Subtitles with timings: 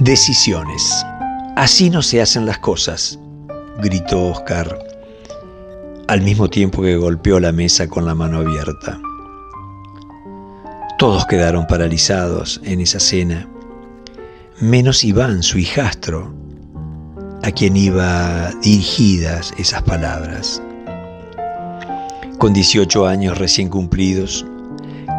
[0.00, 1.04] Decisiones.
[1.56, 3.18] Así no se hacen las cosas,
[3.82, 4.78] gritó Oscar,
[6.08, 8.98] al mismo tiempo que golpeó la mesa con la mano abierta.
[10.96, 13.46] Todos quedaron paralizados en esa cena,
[14.58, 16.32] menos Iván, su hijastro,
[17.42, 20.62] a quien iba dirigidas esas palabras.
[22.38, 24.46] Con 18 años recién cumplidos,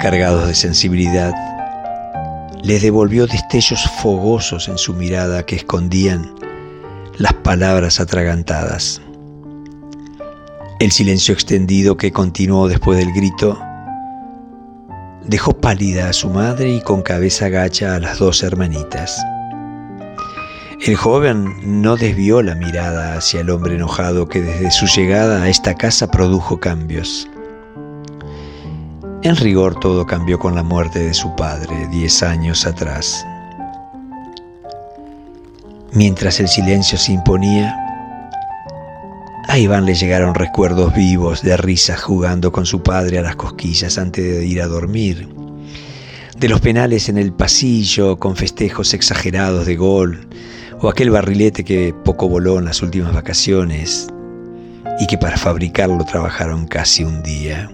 [0.00, 1.34] cargados de sensibilidad,
[2.62, 6.34] les devolvió destellos fogosos en su mirada que escondían
[7.16, 9.00] las palabras atragantadas.
[10.78, 13.60] El silencio extendido que continuó después del grito
[15.24, 19.22] dejó pálida a su madre y con cabeza gacha a las dos hermanitas.
[20.80, 25.48] El joven no desvió la mirada hacia el hombre enojado que desde su llegada a
[25.50, 27.28] esta casa produjo cambios.
[29.22, 33.26] En rigor todo cambió con la muerte de su padre diez años atrás.
[35.92, 37.76] Mientras el silencio se imponía,
[39.46, 43.98] a Iván le llegaron recuerdos vivos de risas jugando con su padre a las cosquillas
[43.98, 45.28] antes de ir a dormir,
[46.38, 50.28] de los penales en el pasillo con festejos exagerados de gol,
[50.80, 54.08] o aquel barrilete que poco voló en las últimas vacaciones
[54.98, 57.70] y que para fabricarlo trabajaron casi un día.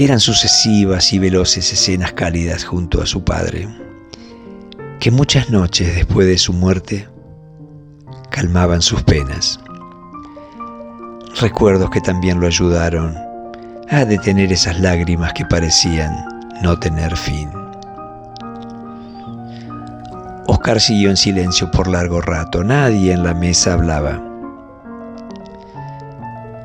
[0.00, 3.66] Eran sucesivas y veloces escenas cálidas junto a su padre,
[5.00, 7.08] que muchas noches después de su muerte
[8.30, 9.58] calmaban sus penas.
[11.40, 13.16] Recuerdos que también lo ayudaron
[13.90, 16.14] a detener esas lágrimas que parecían
[16.62, 17.50] no tener fin.
[20.46, 22.62] Oscar siguió en silencio por largo rato.
[22.62, 24.22] Nadie en la mesa hablaba.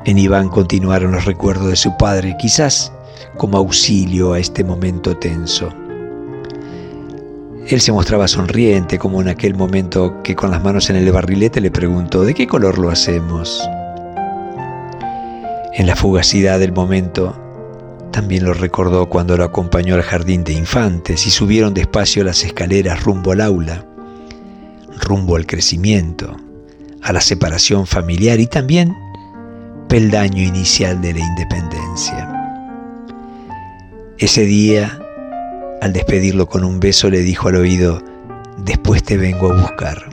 [0.04, 2.93] En Iván continuaron los recuerdos de su padre, quizás
[3.36, 5.68] como auxilio a este momento tenso.
[7.66, 11.62] Él se mostraba sonriente, como en aquel momento que con las manos en el barrilete
[11.62, 13.66] le preguntó, ¿de qué color lo hacemos?
[15.72, 17.34] En la fugacidad del momento,
[18.12, 23.02] también lo recordó cuando lo acompañó al jardín de infantes y subieron despacio las escaleras
[23.02, 23.84] rumbo al aula,
[25.00, 26.36] rumbo al crecimiento,
[27.02, 28.94] a la separación familiar y también
[29.88, 32.43] peldaño inicial de la independencia.
[34.18, 35.00] Ese día,
[35.82, 38.00] al despedirlo con un beso, le dijo al oído,
[38.58, 40.08] después te vengo a buscar.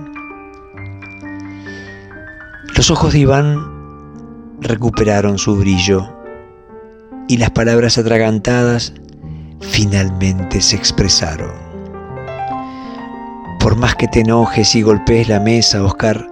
[2.75, 3.59] Los ojos de Iván
[4.59, 6.11] recuperaron su brillo
[7.28, 8.91] y las palabras atragantadas
[9.59, 11.51] finalmente se expresaron.
[13.59, 16.28] Por más que te enojes y golpees la mesa, Oscar,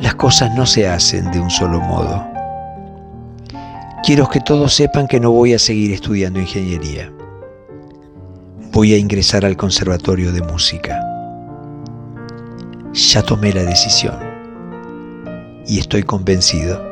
[0.00, 2.31] las cosas no se hacen de un solo modo.
[4.04, 7.12] Quiero que todos sepan que no voy a seguir estudiando ingeniería.
[8.72, 11.00] Voy a ingresar al Conservatorio de Música.
[12.92, 14.18] Ya tomé la decisión
[15.68, 16.82] y estoy convencido.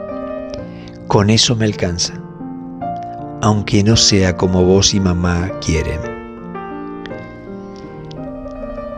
[1.08, 2.14] Con eso me alcanza,
[3.42, 5.98] aunque no sea como vos y mamá quieren.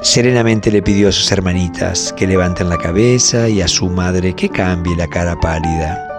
[0.02, 4.50] Serenamente le pidió a sus hermanitas que levanten la cabeza y a su madre que
[4.50, 6.11] cambie la cara pálida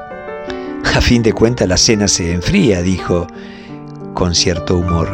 [0.94, 3.26] a fin de cuentas la cena se enfría, dijo
[4.14, 5.10] con cierto humor.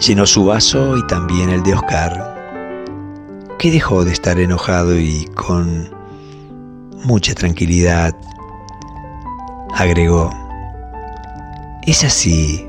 [0.00, 2.76] Llenó su vaso y también el de Oscar,
[3.58, 5.90] que dejó de estar enojado y con
[7.04, 8.14] mucha tranquilidad
[9.74, 10.30] agregó,
[11.82, 12.68] es así,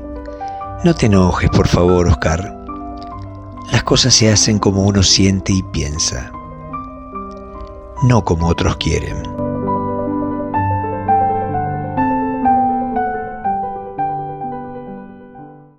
[0.82, 2.52] no te enojes por favor, Oscar.
[3.70, 6.32] Las cosas se hacen como uno siente y piensa,
[8.02, 9.23] no como otros quieren.